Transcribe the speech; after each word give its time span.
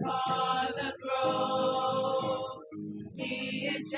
upon 0.00 0.68
the 0.76 0.94
throne. 1.02 2.64
He 3.16 3.66
is 3.68 3.94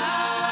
time. 0.00 0.49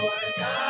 Lord 0.00 0.12
God. 0.38 0.69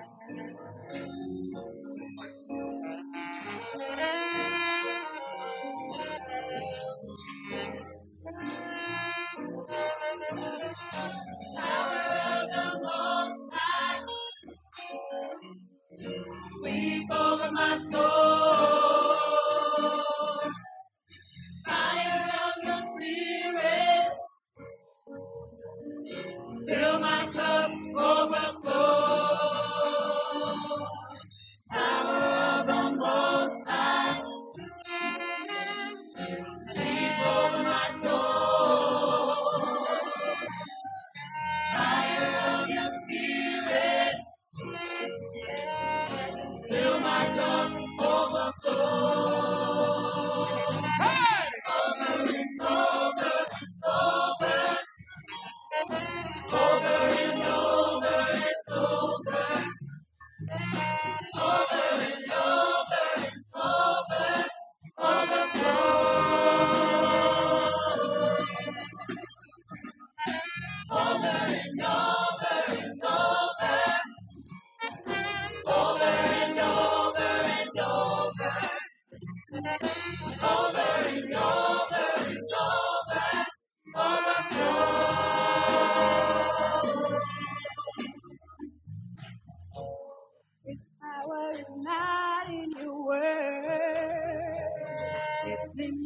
it's 95.45 95.79
in 95.79 96.05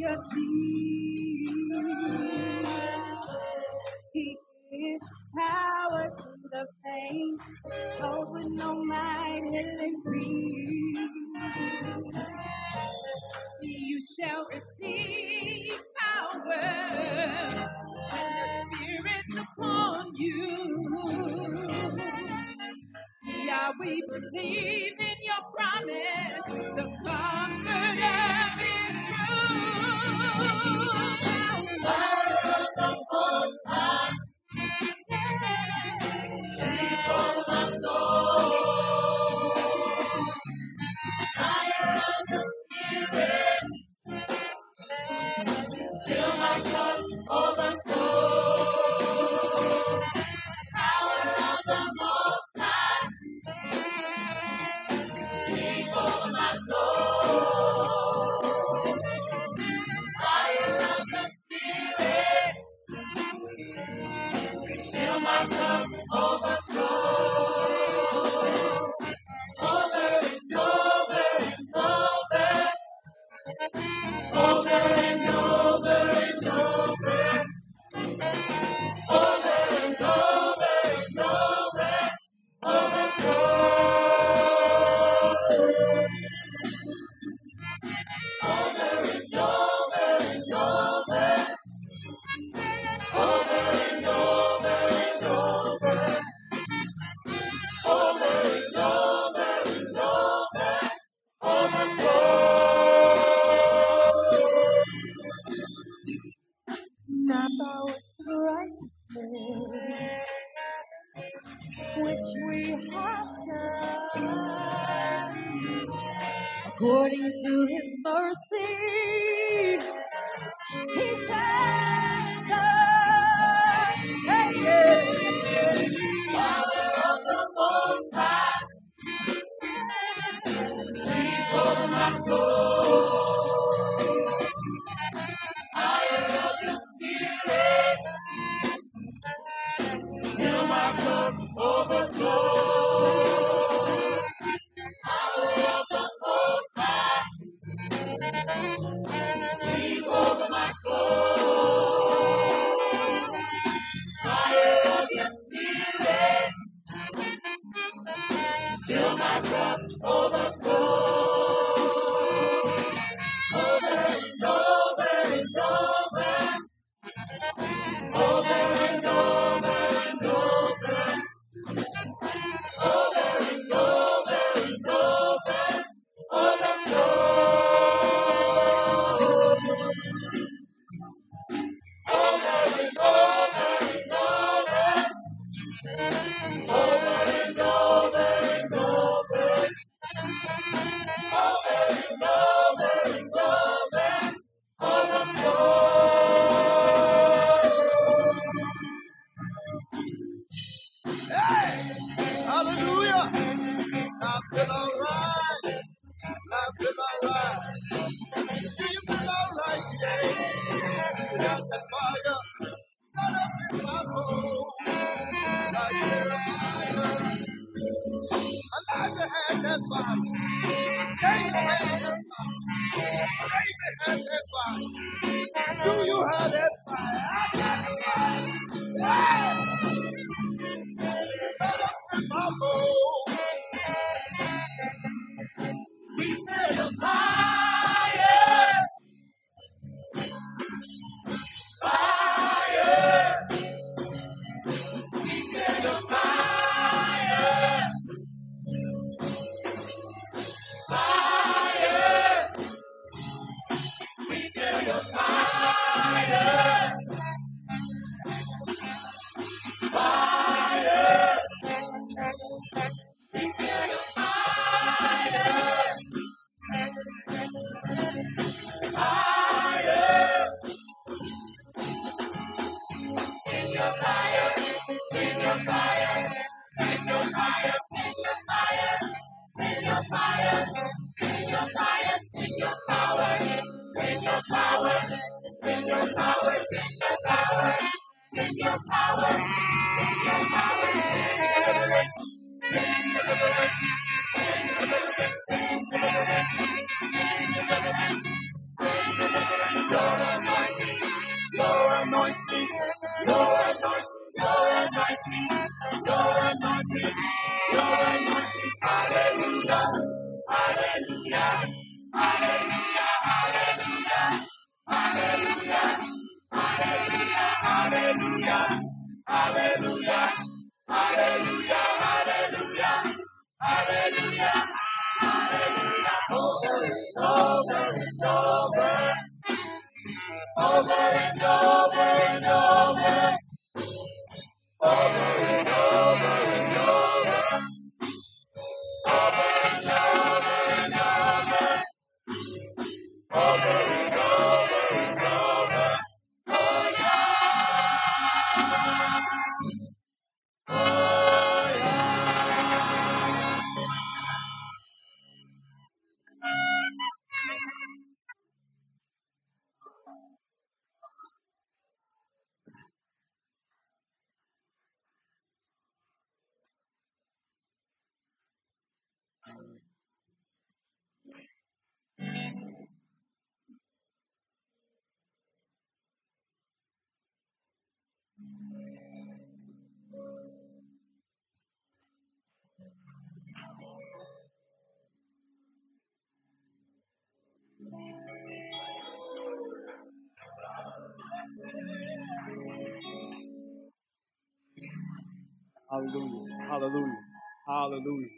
Hallelujah. 395.89 396.57
Hallelujah. 396.69 397.19
Hallelujah. 397.67 398.29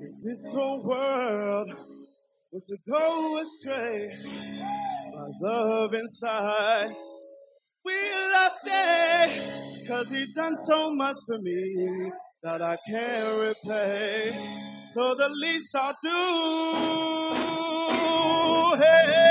If 0.00 0.24
this 0.24 0.54
whole 0.54 0.82
world 0.84 1.70
was 2.52 2.66
to 2.66 2.76
go 2.90 3.38
astray, 3.40 4.10
my 5.14 5.28
love 5.40 5.94
inside, 5.94 6.90
we 7.84 7.94
lost 8.32 8.64
it. 8.66 9.88
Cause 9.88 10.10
he 10.10 10.26
done 10.34 10.56
so 10.58 10.94
much 10.94 11.16
for 11.26 11.38
me 11.40 12.12
that 12.42 12.62
I 12.62 12.76
can't 12.90 13.38
repay. 13.40 14.32
So 14.86 15.14
the 15.16 15.28
least 15.30 15.74
I'll 15.76 15.96
do, 16.04 17.11
hey, 18.82 19.14
oh, 19.16 19.21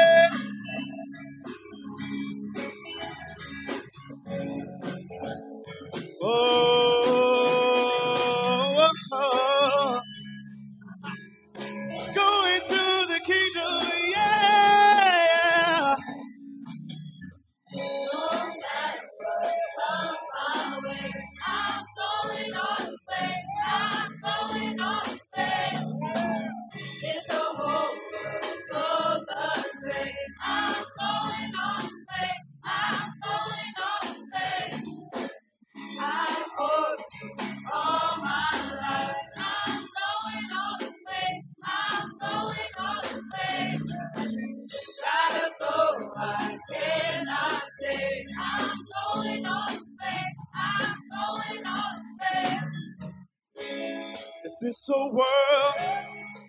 This 54.81 54.89
world 54.97 55.75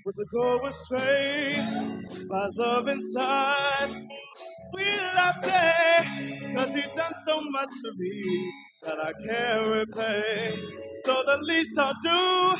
was 0.07 0.17
to 0.17 0.25
go 0.33 0.67
astray, 0.67 1.59
my 2.29 2.49
love 2.57 2.89
inside, 2.89 4.09
we 4.73 4.85
lost 5.15 5.45
it. 5.45 6.57
Cause 6.57 6.75
he 6.75 6.81
done 6.97 7.13
so 7.27 7.43
much 7.43 7.69
to 7.85 7.93
me 7.99 8.53
that 8.85 8.99
I 8.99 9.13
can't 9.27 9.67
repay. 9.71 10.55
So 11.05 11.23
the 11.27 11.37
least 11.43 11.79
I'll 11.79 11.93
do 12.03 12.57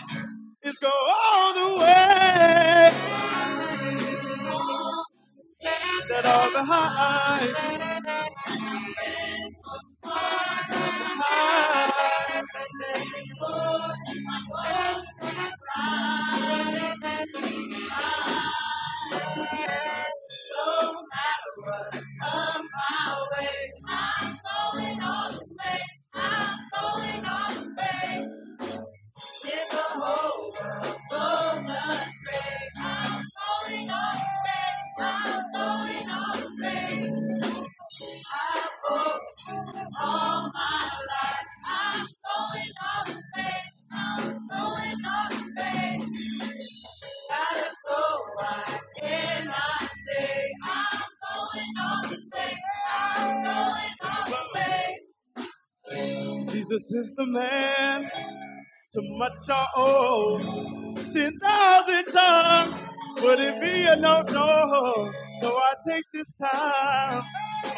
is 0.65 0.77
go 0.77 0.91
all 0.93 1.55
the 1.55 1.81
way. 1.81 2.91
That 6.11 6.27
all 6.27 6.51
the 6.53 6.65
high, 6.65 7.49
Padre 15.83 16.95
bendito, 17.03 17.41
Padre 19.11 19.67
bendito, 19.85 21.07
faith. 56.83 56.91
Jesus 56.91 57.09
is 57.09 57.15
the 57.17 57.27
man. 57.27 58.11
Too 58.95 59.03
much 59.19 59.51
I 59.51 59.67
owe. 59.77 60.41
Ten 61.13 61.33
thousand 61.41 62.07
tongues 62.13 62.83
would 63.23 63.41
it 63.41 63.61
be 63.63 63.87
a 63.87 63.97
no 63.97 64.23
no? 64.23 65.13
So 65.41 65.49
I 65.57 65.75
take 65.89 66.05
this 66.15 66.35
time 66.39 67.23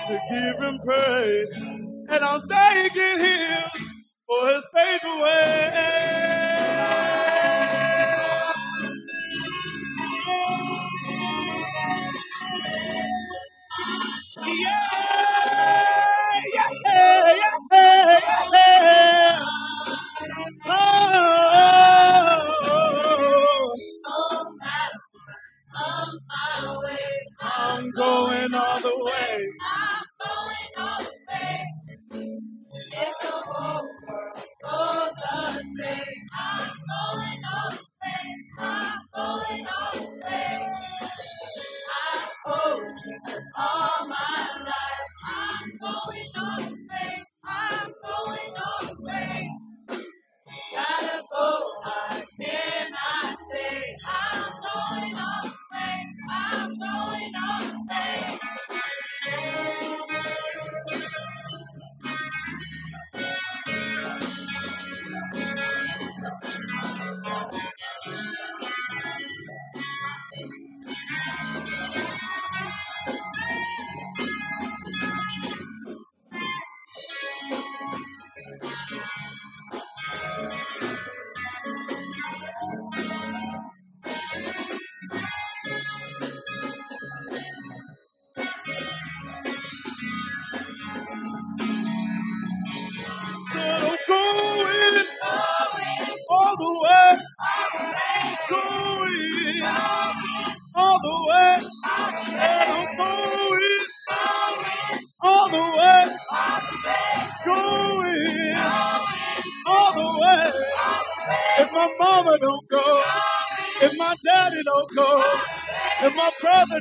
to 0.08 0.20
give 0.30 0.56
him 0.62 0.78
praise, 0.84 1.58
and 1.58 2.24
I'm 2.24 2.42
thanking 2.48 3.20
him 3.20 3.64
for 4.28 4.48
his 4.48 4.66
yeah, 14.46 14.46
yeah. 14.46 14.93
away. 29.04 29.73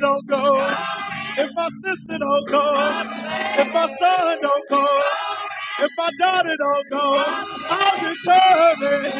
don't 0.00 0.28
go, 0.28 0.76
if 1.38 1.50
my 1.54 1.68
sister 1.84 2.18
don't 2.18 2.48
go, 2.50 3.02
if 3.58 3.74
my 3.74 3.88
son 3.88 4.38
don't 4.42 4.70
go, 4.70 5.02
if 5.80 5.90
my 5.98 6.10
daughter 6.20 6.56
don't 6.58 6.90
go, 6.90 7.24
I'm 7.70 8.14
determined, 8.14 9.14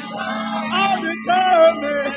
I'm 0.73 1.03
determined. 1.03 2.17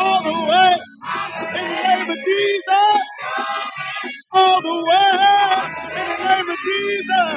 all 0.00 0.22
the 0.24 0.50
way. 0.50 0.76
In 1.58 1.64
the 1.64 1.82
name 1.88 2.10
of 2.10 2.18
Jesus. 2.26 3.02
All 4.32 4.62
the 4.62 4.84
way. 4.88 5.68
In 6.00 6.08
the 6.08 6.24
name 6.24 6.50
of 6.50 6.58
Jesus. 6.66 7.34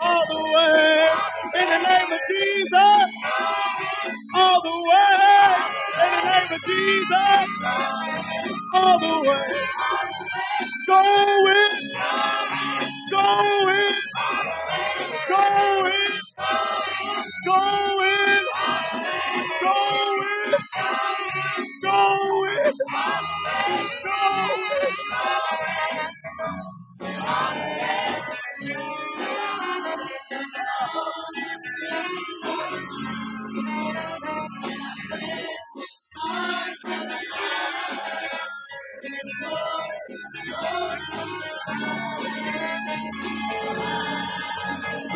All 0.00 0.24
the 0.28 0.42
way. 0.54 1.10
In 1.62 1.68
the 1.70 1.78
name 1.88 2.12
of 2.12 2.20
Jesus. 2.30 3.06
All 4.36 4.62
the 4.62 4.76
way. 4.90 5.56
In 6.04 6.10
the 6.16 6.22
name 6.30 6.52
of 6.52 6.60
Jesus. 6.66 7.48
All 8.74 8.98
the 9.00 9.28
way. 9.30 9.62
Go 10.88 11.02
with 11.44 11.59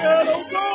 Miguel, 0.04 0.28
oh 0.28 0.44
God! 0.52 0.73